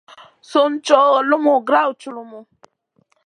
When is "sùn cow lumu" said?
0.49-1.53